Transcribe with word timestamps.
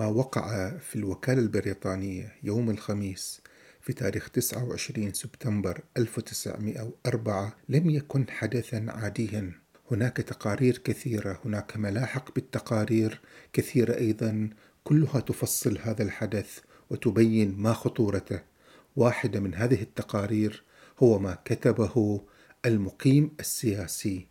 ما 0.00 0.06
وقع 0.06 0.70
في 0.78 0.96
الوكالة 0.96 1.40
البريطانية 1.40 2.32
يوم 2.42 2.70
الخميس 2.70 3.40
في 3.80 3.92
تاريخ 3.92 4.28
29 4.28 5.12
سبتمبر 5.12 5.80
1904 5.96 7.56
لم 7.68 7.90
يكن 7.90 8.30
حدثا 8.30 8.86
عاديا. 8.88 9.52
هناك 9.90 10.16
تقارير 10.16 10.78
كثيرة 10.78 11.40
هناك 11.44 11.76
ملاحق 11.76 12.34
بالتقارير 12.34 13.20
كثيرة 13.52 13.98
أيضا 13.98 14.50
كلها 14.84 15.20
تفصل 15.20 15.78
هذا 15.78 16.02
الحدث 16.02 16.58
وتبين 16.90 17.54
ما 17.56 17.72
خطورته. 17.72 18.40
واحدة 18.96 19.40
من 19.40 19.54
هذه 19.54 19.82
التقارير 19.82 20.62
هو 20.98 21.18
ما 21.18 21.38
كتبه 21.44 22.20
المقيم 22.66 23.30
السياسي. 23.40 24.26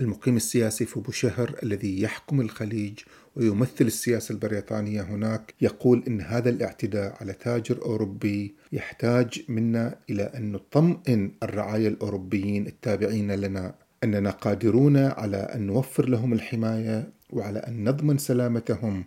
المقيم 0.00 0.36
السياسي 0.36 0.86
في 0.86 1.00
بوشهر 1.00 1.58
الذي 1.62 2.02
يحكم 2.02 2.40
الخليج 2.40 2.98
ويمثل 3.36 3.84
السياسة 3.86 4.32
البريطانية 4.32 5.02
هناك 5.02 5.54
يقول 5.60 6.04
إن 6.08 6.20
هذا 6.20 6.50
الاعتداء 6.50 7.16
على 7.20 7.32
تاجر 7.32 7.82
أوروبي 7.82 8.54
يحتاج 8.72 9.42
منا 9.48 9.98
إلى 10.10 10.22
أن 10.22 10.52
نطمئن 10.52 11.32
الرعايا 11.42 11.88
الأوروبيين 11.88 12.66
التابعين 12.66 13.32
لنا 13.32 13.74
أننا 14.04 14.30
قادرون 14.30 14.96
على 14.96 15.36
أن 15.36 15.66
نوفر 15.66 16.08
لهم 16.08 16.32
الحماية 16.32 17.08
وعلى 17.30 17.58
أن 17.58 17.88
نضمن 17.88 18.18
سلامتهم 18.18 19.04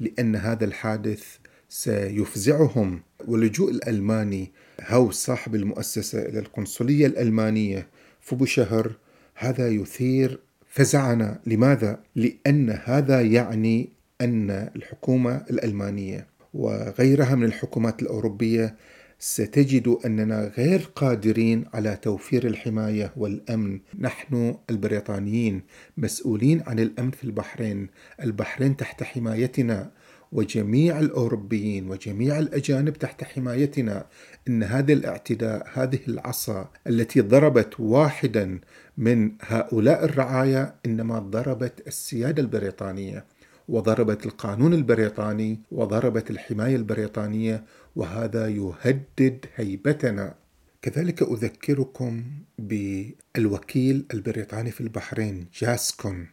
لأن 0.00 0.36
هذا 0.36 0.64
الحادث 0.64 1.24
سيفزعهم. 1.68 3.00
واللجوء 3.26 3.70
الألماني 3.70 4.52
هاوس 4.80 5.14
صاحب 5.14 5.54
المؤسسة 5.54 6.22
إلى 6.22 6.38
القنصلية 6.38 7.06
الألمانية 7.06 7.88
في 8.20 8.36
بوشهر 8.36 8.92
هذا 9.34 9.68
يثير 9.68 10.40
فزعنا. 10.76 11.40
لماذا؟ 11.46 12.00
لأن 12.16 12.70
هذا 12.84 13.20
يعني 13.20 13.88
أن 14.20 14.50
الحكومة 14.76 15.36
الألمانية 15.50 16.26
وغيرها 16.54 17.34
من 17.34 17.44
الحكومات 17.44 18.02
الأوروبية 18.02 18.76
ستجد 19.18 19.98
أننا 20.04 20.52
غير 20.58 20.90
قادرين 20.96 21.64
على 21.74 21.98
توفير 22.02 22.46
الحماية 22.46 23.12
والأمن. 23.16 23.80
نحن 23.98 24.54
البريطانيين 24.70 25.62
مسؤولين 25.96 26.62
عن 26.66 26.78
الأمن 26.78 27.10
في 27.10 27.24
البحرين. 27.24 27.88
البحرين 28.22 28.76
تحت 28.76 29.02
حمايتنا. 29.02 29.90
وجميع 30.36 30.98
الأوروبيين 30.98 31.90
وجميع 31.90 32.38
الأجانب 32.38 32.92
تحت 32.92 33.24
حمايتنا 33.24 34.06
إن 34.48 34.62
هذا 34.62 34.92
الاعتداء 34.92 35.68
هذه 35.72 35.98
العصا 36.08 36.70
التي 36.86 37.20
ضربت 37.20 37.80
واحدا 37.80 38.60
من 38.98 39.32
هؤلاء 39.40 40.04
الرعايا 40.04 40.74
إنما 40.86 41.18
ضربت 41.18 41.86
السيادة 41.86 42.42
البريطانية 42.42 43.24
وضربت 43.68 44.26
القانون 44.26 44.74
البريطاني 44.74 45.60
وضربت 45.70 46.30
الحماية 46.30 46.76
البريطانية 46.76 47.64
وهذا 47.96 48.48
يهدد 48.48 49.46
هيبتنا. 49.54 50.34
كذلك 50.82 51.22
أذكركم 51.22 52.24
بالوكيل 52.58 54.06
البريطاني 54.14 54.70
في 54.70 54.80
البحرين 54.80 55.46
جاسكون 55.60 56.28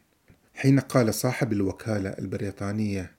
حين 0.53 0.79
قال 0.79 1.13
صاحب 1.13 1.53
الوكالة 1.53 2.09
البريطانية 2.09 3.11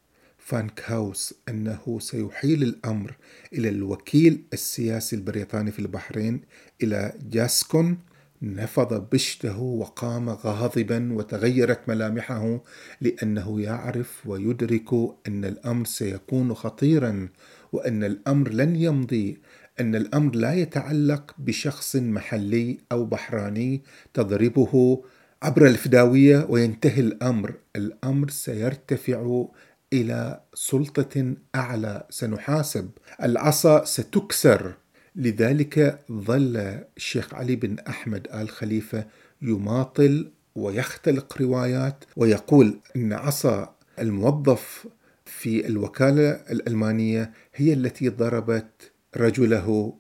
فانك 0.45 0.83
هاوس 0.87 1.34
أنه 1.48 1.98
سيحيل 2.00 2.62
الأمر 2.62 3.17
إلى 3.53 3.69
الوكيل 3.69 4.42
السياسي 4.53 5.17
البريطاني 5.17 5.70
في 5.73 5.78
البحرين 5.78 6.41
إلى 6.83 7.12
جاسكون 7.31 7.98
نفض 8.42 9.11
بشته 9.11 9.61
وقام 9.61 10.31
غاضبا 10.31 11.12
وتغيرت 11.12 11.89
ملامحه 11.89 12.61
لأنه 13.00 13.61
يعرف 13.61 14.27
ويدرك 14.27 14.92
أن 15.28 15.45
الأمر 15.45 15.87
سيكون 15.87 16.55
خطيرا 16.55 17.28
وأن 17.72 18.05
الأمر 18.05 18.48
لن 18.48 18.77
يمضي 18.77 19.39
أن 19.81 19.95
الأمر 19.95 20.34
لا 20.34 20.55
يتعلق 20.55 21.34
بشخص 21.39 21.97
محلي 21.97 22.78
أو 22.92 23.05
بحراني 23.05 23.83
تضربه 24.15 25.04
عبر 25.43 25.66
الفداوية 25.66 26.47
وينتهي 26.49 27.00
الأمر. 27.00 27.54
الأمر 27.77 28.31
سيرتفع 28.31 29.47
إلى 29.94 30.41
سلطة 30.55 31.34
أعلى 31.55 32.06
سنحاسب. 32.10 32.91
العصا 33.22 33.84
ستكسر. 33.84 34.75
لذلك 35.16 36.00
ظل 36.12 36.56
الشيخ 36.97 37.34
علي 37.34 37.56
بن 37.56 37.78
أحمد 37.78 38.28
آل 38.34 38.49
خليفة 38.49 39.06
يماطل 39.43 40.31
ويختلق 40.54 41.43
روايات 41.43 42.04
ويقول 42.16 42.78
إن 42.97 43.12
عصا 43.12 43.75
الموظف 43.99 44.87
في 45.25 45.66
الوكالة 45.66 46.31
الألمانية 46.31 47.33
هي 47.54 47.72
التي 47.72 48.09
ضربت 48.09 48.93
رجله 49.16 49.94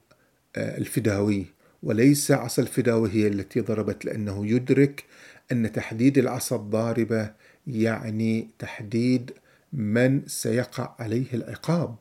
آه، 0.56 0.78
الفداوي. 0.78 1.46
وليس 1.82 2.30
عصا 2.30 2.62
الفداوي 2.62 3.10
هي 3.12 3.26
التي 3.26 3.60
ضربت 3.60 4.04
لأنه 4.04 4.46
يدرك 4.46 5.04
أن 5.52 5.72
تحديد 5.72 6.18
العصا 6.18 6.56
الضاربة 6.56 7.30
يعني 7.66 8.48
تحديد 8.58 9.30
من 9.74 10.22
سيقع 10.26 10.94
عليه 10.98 11.34
العقاب. 11.34 11.96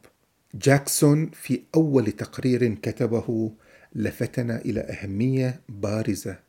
جاكسون 0.56 1.32
في 1.34 1.62
أول 1.76 2.12
تقرير 2.12 2.74
كتبه 2.74 3.52
لفتنا 3.96 4.62
إلى 4.62 4.80
أهمية 4.80 5.62
بارزة 5.70 6.40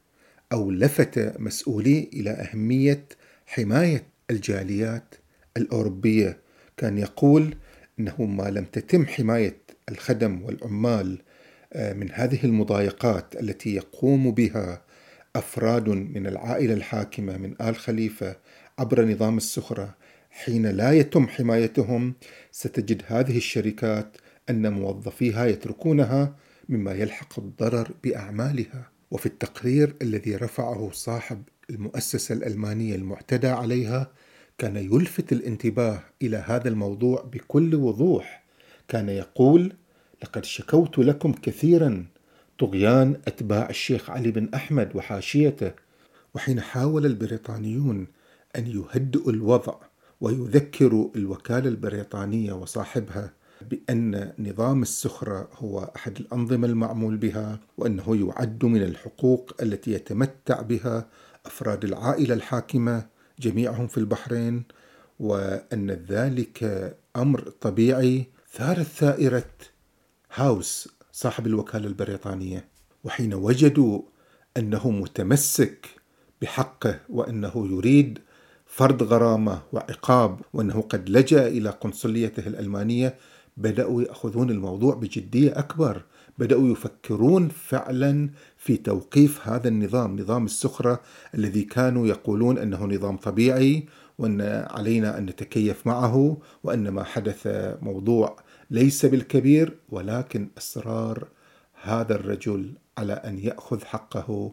أو 0.53 0.71
لفت 0.71 1.35
مسؤولي 1.39 2.11
إلى 2.13 2.31
أهمية 2.31 3.05
حماية 3.47 4.07
الجاليات 4.31 5.15
الأوروبية. 5.57 6.39
كان 6.77 6.99
يقول 6.99 7.57
إنه 8.01 8.23
ما 8.23 8.51
لم 8.51 8.65
تتم 8.65 9.07
حماية 9.07 9.57
الخدم 9.89 10.43
والعمال 10.43 11.19
آه، 11.73 11.93
من 11.93 12.13
هذه 12.13 12.45
المضايقات 12.45 13.37
التي 13.41 13.75
يقوم 13.75 14.31
بها 14.31 14.83
أفراد 15.37 15.89
من 15.89 16.27
العائلة 16.27 16.75
الحاكمة 16.75 17.37
من 17.37 17.55
آل 17.61 17.77
خليفة 17.77 18.37
عبر 18.79 19.05
نظام 19.05 19.37
السخرة 19.37 19.95
حين 20.37 20.67
لا 20.67 20.93
يتم 20.93 21.29
حمايتهم 21.29 22.15
ستجد 22.51 23.03
هذه 23.07 23.37
الشركات 23.37 24.17
أن 24.51 24.73
موظفيها 24.73 25.47
يتركونها 25.47 26.37
مما 26.69 26.93
يلحق 26.93 27.39
الضرر 27.39 27.91
بأعمالها. 28.05 28.91
وفي 29.11 29.27
التقرير 29.27 29.95
الذي 30.03 30.37
رفعه 30.37 30.91
صاحب 30.93 31.43
المؤسسة 31.71 32.35
الألمانية 32.35 32.95
المعتدى 32.95 33.49
عليها 33.49 34.11
كان 34.59 34.77
يلفت 34.77 35.33
الانتباه 35.33 36.03
إلى 36.23 36.37
هذا 36.37 36.69
الموضوع 36.69 37.23
بكل 37.33 37.75
وضوح. 37.75 38.45
كان 38.89 39.09
يقول 39.09 39.73
لقد 40.23 40.45
شكوت 40.45 40.99
لكم 40.99 41.33
كثيرا 41.33 42.07
طغيان 42.59 43.17
أتباع 43.27 43.71
الشيخ 43.71 44.11
علي 44.11 44.31
بن 44.31 44.49
أحمد 44.55 44.97
وحاشيته 44.97 45.73
وحين 46.35 46.61
حاول 46.61 47.07
البريطانيون 47.07 48.07
أن 48.57 48.67
يهدئوا 48.67 49.33
الوضع 49.33 49.75
ويذكر 50.25 51.11
الوكالة 51.17 51.69
البريطانية 51.69 52.53
وصاحبها 52.53 53.33
بأن 53.71 54.33
نظام 54.39 54.83
السخرة 54.83 55.49
هو 55.55 55.93
أحد 55.97 56.19
الأنظمة 56.19 56.67
المعمول 56.67 57.17
بها 57.17 57.61
وأنه 57.79 58.17
يعد 58.17 58.65
من 58.65 58.83
الحقوق 58.83 59.53
التي 59.63 59.93
يتمتع 59.93 60.61
بها 60.61 61.09
أفراد 61.47 61.85
العائلة 61.85 62.35
الحاكمة 62.35 63.07
جميعهم 63.41 63.87
في 63.87 63.99
البحرين 63.99 64.63
وأن 65.21 65.91
ذلك 65.91 66.95
أمر 67.17 67.41
طبيعي. 67.41 68.27
ثارت 68.53 68.87
ثائرة 68.87 69.51
هاوس 70.35 70.89
صاحب 71.13 71.47
الوكالة 71.47 71.87
البريطانية 71.87 72.69
وحين 73.05 73.35
وجدوا 73.35 74.03
أنه 74.57 74.91
متمسك 74.91 75.87
بحقه 76.43 77.01
وأنه 77.09 77.53
يريد 77.71 78.19
فرض 78.77 79.03
غرامة 79.03 79.63
وعقاب 79.73 80.41
وأنه 80.53 80.81
قد 80.81 81.11
لجأ 81.11 81.47
إلى 81.47 81.71
قنصليته 81.71 82.47
الألمانية 82.47 83.15
بدأوا 83.57 84.03
يأخذون 84.03 84.51
الموضوع 84.51 84.95
بجدية 84.95 85.59
أكبر. 85.59 86.03
بدأوا 86.39 86.69
يفكرون 86.69 87.49
فعلا 87.49 88.31
في 88.57 88.77
توقيف 88.77 89.49
هذا 89.49 89.69
النظام 89.69 90.21
نظام 90.21 90.45
السخرة 90.45 91.01
الذي 91.35 91.63
كانوا 91.63 92.07
يقولون 92.07 92.59
أنه 92.59 92.85
نظام 92.85 93.17
طبيعي 93.17 93.87
وأن 94.19 94.67
علينا 94.71 95.19
أن 95.19 95.27
نتكيف 95.27 95.87
معه 95.87 96.37
وأن 96.65 96.89
ما 96.89 97.05
حدث 97.05 97.49
موضوع 97.83 98.37
ليس 98.71 99.07
بالكبير 99.07 99.77
ولكن 99.89 100.49
اصرار 100.59 101.29
هذا 101.83 102.15
الرجل 102.15 102.73
على 102.99 103.13
أن 103.13 103.39
يأخذ 103.39 103.85
حقه 103.85 104.53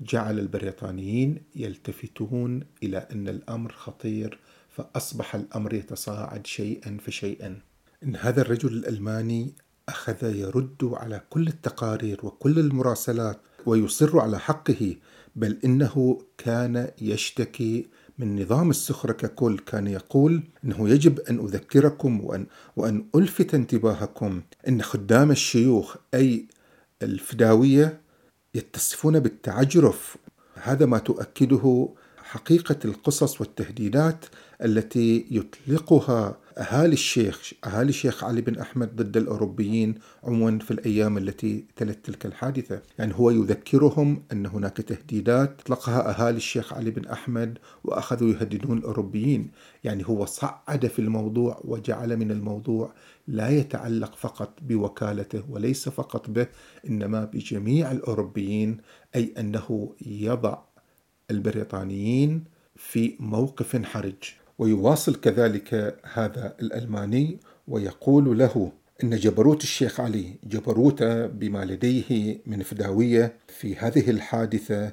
جعل 0.00 0.38
البريطانيين 0.38 1.42
يلتفتون 1.56 2.62
إلى 2.82 2.98
أن 3.12 3.28
الأمر 3.28 3.72
خطير 3.72 4.38
فأصبح 4.68 5.34
الأمر 5.34 5.74
يتصاعد 5.74 6.46
شيئا 6.46 6.98
فشيئا. 7.06 7.60
إن 8.02 8.16
هذا 8.16 8.40
الرجل 8.40 8.72
الألماني 8.72 9.54
أخذ 9.88 10.36
يرد 10.36 10.76
على 10.82 11.22
كل 11.30 11.48
التقارير 11.48 12.26
وكل 12.26 12.58
المراسلات 12.58 13.40
ويصر 13.66 14.20
على 14.20 14.38
حقه 14.38 14.96
بل 15.36 15.58
إنه 15.64 16.18
كان 16.38 16.90
يشتكي 17.00 17.88
من 18.18 18.42
نظام 18.42 18.70
السخرة 18.70 19.12
ككل 19.12 19.58
كان 19.58 19.86
يقول 19.86 20.42
أنه 20.64 20.88
يجب 20.88 21.20
أن 21.20 21.38
أذكركم 21.38 22.24
وأن, 22.24 22.46
وأن 22.76 23.04
ألفت 23.14 23.54
انتباهكم 23.54 24.42
أن 24.68 24.82
خدام 24.82 25.30
الشيوخ 25.30 25.96
أي 26.14 26.46
الفداوية 27.02 28.00
يتصفون 28.58 29.20
بالتعجرف. 29.20 30.16
هذا 30.54 30.86
ما 30.86 30.98
تؤكده 30.98 31.88
حقيقة 32.22 32.76
القصص 32.84 33.40
والتهديدات 33.40 34.24
التي 34.64 35.26
يطلقها 35.30 36.36
أهالي 36.58 36.92
الشيخ 36.92 37.52
أهالي 37.64 37.88
الشيخ 37.88 38.24
علي 38.24 38.40
بن 38.40 38.58
أحمد 38.58 38.96
ضد 38.96 39.16
الأوروبيين 39.16 39.94
عموما 40.24 40.58
في 40.58 40.70
الأيام 40.70 41.18
التي 41.18 41.64
تلت 41.76 42.06
تلك 42.06 42.26
الحادثة. 42.26 42.82
يعني 42.98 43.14
هو 43.14 43.30
يذكرهم 43.30 44.22
أن 44.32 44.46
هناك 44.46 44.76
تهديدات 44.76 45.60
أطلقها 45.60 46.10
أهالي 46.10 46.36
الشيخ 46.36 46.72
علي 46.72 46.90
بن 46.90 47.06
أحمد 47.06 47.58
وأخذوا 47.84 48.28
يهددون 48.28 48.78
الأوروبيين. 48.78 49.50
يعني 49.84 50.08
هو 50.08 50.24
صعد 50.26 50.86
في 50.86 50.98
الموضوع 50.98 51.60
وجعل 51.64 52.16
من 52.16 52.30
الموضوع 52.30 52.94
لا 53.28 53.48
يتعلق 53.48 54.16
فقط 54.16 54.58
بوكالته 54.62 55.50
وليس 55.50 55.88
فقط 55.88 56.30
به 56.30 56.46
إنما 56.88 57.24
بجميع 57.24 57.92
الأوروبيين 57.92 58.76
أي 59.16 59.34
أنه 59.38 59.94
يضع 60.06 60.58
البريطانيين 61.30 62.44
في 62.76 63.16
موقف 63.20 63.84
حرج. 63.84 64.37
ويواصل 64.58 65.14
كذلك 65.14 65.98
هذا 66.12 66.54
الألماني 66.60 67.38
ويقول 67.68 68.38
له 68.38 68.72
أن 69.04 69.16
جبروت 69.16 69.62
الشيخ 69.62 70.00
علي 70.00 70.34
جبروت 70.44 71.02
بما 71.02 71.64
لديه 71.64 72.38
من 72.46 72.62
فداوية 72.62 73.36
في 73.48 73.76
هذه 73.76 74.10
الحادثة 74.10 74.92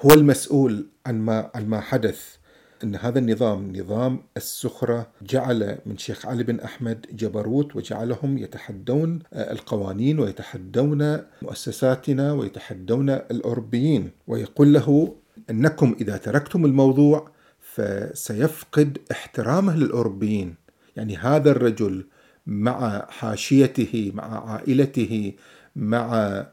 هو 0.00 0.10
المسؤول 0.10 0.86
عن 1.06 1.20
ما 1.20 1.50
عن 1.54 1.66
ما 1.68 1.80
حدث. 1.80 2.36
أن 2.84 2.96
هذا 2.96 3.18
النظام 3.18 3.76
نظام 3.76 4.22
السخرة 4.36 5.10
جعل 5.22 5.78
من 5.86 5.98
شيخ 5.98 6.26
علي 6.26 6.42
بن 6.42 6.60
أحمد 6.60 7.06
جبروت 7.12 7.76
وجعلهم 7.76 8.38
يتحدون 8.38 9.18
القوانين 9.32 10.20
ويتحدون 10.20 11.18
مؤسساتنا 11.42 12.32
ويتحدون 12.32 13.10
الأوروبيين. 13.10 14.10
ويقول 14.26 14.72
له 14.72 15.14
أنكم 15.50 15.96
إذا 16.00 16.16
تركتم 16.16 16.64
الموضوع 16.64 17.30
فسيفقد 17.78 18.98
احترامه 19.10 19.76
للأوروبيين. 19.76 20.54
يعني 20.96 21.16
هذا 21.16 21.50
الرجل 21.50 22.04
مع 22.46 23.06
حاشيته 23.08 24.12
مع 24.14 24.50
عائلته 24.50 25.32
مع 25.76 26.46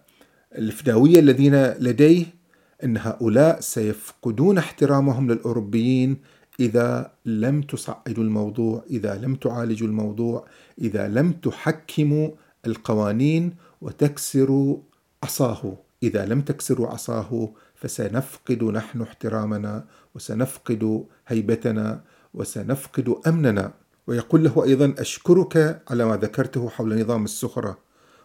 الفداوية 0.57 1.19
الذين 1.19 1.65
لديه 1.65 2.25
أن 2.83 2.97
هؤلاء 2.97 3.59
سيفقدون 3.59 4.57
احترامهم 4.57 5.31
للأوروبيين 5.31 6.17
إذا 6.59 7.11
لم 7.25 7.61
تصعدوا 7.61 8.23
الموضوع 8.23 8.83
إذا 8.89 9.15
لم 9.15 9.35
تعالجوا 9.35 9.87
الموضوع 9.87 10.47
إذا 10.81 11.07
لم 11.07 11.31
تحكموا 11.31 12.29
القوانين 12.65 13.55
وتكسروا 13.81 14.77
عصاه. 15.23 15.77
إذا 16.03 16.25
لم 16.25 16.41
تكسروا 16.41 16.87
عصاه 16.87 17.49
فسنفقد 17.75 18.63
نحن 18.63 19.01
احترامنا 19.01 19.85
وسنفقد 20.15 21.05
هيبتنا 21.27 22.03
وسنفقد 22.33 23.15
أمننا. 23.27 23.73
ويقول 24.07 24.43
له 24.43 24.63
أيضا 24.63 24.95
أشكرك 24.99 25.81
على 25.89 26.05
ما 26.05 26.17
ذكرته 26.17 26.69
حول 26.69 27.01
نظام 27.01 27.23
السخرة. 27.23 27.77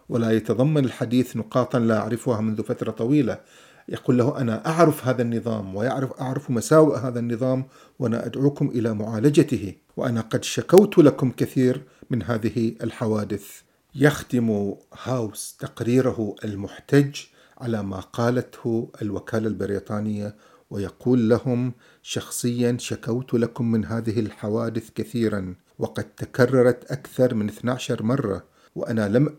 ولا 0.09 0.31
يتضمن 0.31 0.85
الحديث 0.85 1.37
نقاطا 1.37 1.79
لا 1.79 1.99
أعرفها 1.99 2.41
منذ 2.41 2.63
فترة 2.63 2.91
طويلة. 2.91 3.41
يقول 3.89 4.19
له 4.19 4.41
أنا 4.41 4.67
أعرف 4.67 5.07
هذا 5.07 5.23
النظام 5.23 5.77
ويعرف 5.77 6.13
أعرف 6.21 6.51
مساوئ 6.51 6.99
هذا 6.99 7.19
النظام 7.19 7.65
وأنا 7.99 8.27
أدعوكم 8.27 8.69
إلى 8.69 8.95
معالجته. 8.95 9.75
وأنا 9.97 10.21
قد 10.21 10.45
شكوت 10.45 10.99
لكم 10.99 11.31
كثير 11.31 11.83
من 12.11 12.23
هذه 12.23 12.75
الحوادث. 12.83 13.61
يختم 13.95 14.75
هاوس 15.03 15.57
تقريره 15.61 16.35
المحتج 16.45 17.17
على 17.61 17.83
ما 17.83 18.01
قالته 18.01 18.91
الوكالة 19.03 19.49
البريطانية 19.49 20.37
ويقول 20.71 21.29
لهم 21.29 21.73
شخصيا 22.03 22.77
شكوت 22.79 23.35
لكم 23.35 23.71
من 23.71 23.85
هذه 23.85 24.21
الحوادث 24.21 24.91
كثيرا 24.95 25.55
وقد 25.79 26.05
تكررت 26.05 26.93
أكثر 26.93 27.35
من 27.35 27.49
12 27.49 28.03
مرة 28.03 28.45
وأنا 28.75 29.09
لم 29.09 29.37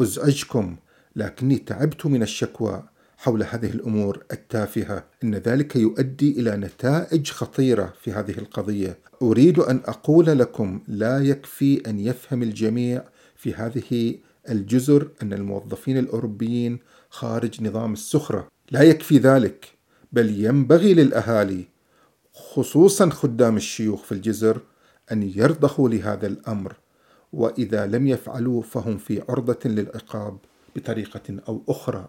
أزعجكم 0.00 0.76
لكني 1.16 1.58
تعبت 1.58 2.06
من 2.06 2.22
الشكوى 2.22 2.82
حول 3.16 3.42
هذه 3.42 3.70
الأمور 3.70 4.24
التافهة. 4.32 5.04
إن 5.24 5.34
ذلك 5.34 5.76
يؤدي 5.76 6.40
إلى 6.40 6.56
نتائج 6.56 7.30
خطيرة 7.30 7.92
في 8.00 8.12
هذه 8.12 8.38
القضية. 8.38 8.98
أريد 9.22 9.58
أن 9.58 9.80
أقول 9.84 10.26
لكم 10.26 10.80
لا 10.88 11.18
يكفي 11.18 11.82
أن 11.86 12.00
يفهم 12.00 12.42
الجميع 12.42 13.04
في 13.36 13.54
هذه 13.54 14.14
الجزر 14.48 15.08
أن 15.22 15.32
الموظفين 15.32 15.98
الأوروبيين 15.98 16.78
خارج 17.12 17.62
نظام 17.62 17.92
السخرة. 17.92 18.48
لا 18.70 18.82
يكفي 18.82 19.18
ذلك 19.18 19.72
بل 20.12 20.44
ينبغي 20.44 20.94
للأهالي 20.94 21.64
خصوصا 22.32 23.10
خدام 23.10 23.56
الشيوخ 23.56 24.02
في 24.02 24.12
الجزر 24.12 24.60
أن 25.12 25.22
يرضخوا 25.22 25.88
لهذا 25.88 26.26
الأمر 26.26 26.76
وإذا 27.32 27.86
لم 27.86 28.06
يفعلوا 28.06 28.62
فهم 28.62 28.98
في 28.98 29.22
عرضة 29.28 29.58
للعقاب 29.64 30.38
بطريقة 30.76 31.40
أو 31.48 31.62
أخرى. 31.68 32.08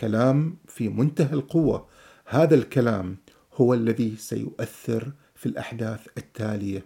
كلام 0.00 0.56
في 0.68 0.88
منتهى 0.88 1.32
القوة. 1.32 1.86
هذا 2.26 2.54
الكلام 2.54 3.16
هو 3.54 3.74
الذي 3.74 4.16
سيؤثر 4.16 5.12
في 5.34 5.46
الأحداث 5.46 6.06
التالية. 6.18 6.84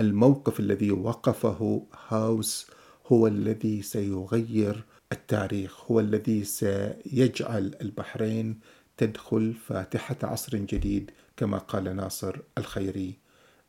الموقف 0.00 0.60
الذي 0.60 0.92
وقفه 0.92 1.86
هاوس 2.08 2.66
هو 3.06 3.26
الذي 3.26 3.82
سيغير 3.82 4.84
التاريخ 5.12 5.90
هو 5.90 6.00
الذي 6.00 6.44
سيجعل 6.44 7.74
البحرين 7.80 8.60
تدخل 8.96 9.54
فاتحة 9.54 10.16
عصر 10.22 10.56
جديد 10.56 11.10
كما 11.36 11.58
قال 11.58 11.96
ناصر 11.96 12.36
الخيري. 12.58 13.18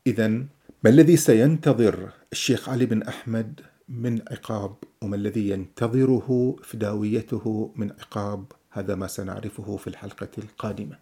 إذا 0.08 0.28
ما 0.28 0.90
الذي 0.90 1.18
سينتظر 1.18 2.10
الشيخ 2.32 2.70
علي 2.70 2.86
بن 2.86 3.02
أحمد 3.02 3.62
من 3.90 4.22
عقاب 4.32 4.76
وما 5.02 5.16
الذي 5.16 5.50
ينتظره 5.50 6.56
فداويته 6.64 7.74
من 7.76 7.92
عقاب؟ 7.92 8.46
هذا 8.70 8.96
ما 8.96 9.08
سنعرفه 9.08 9.78
في 9.78 9.88
الحلقة 9.88 10.30
القادمة. 10.38 10.98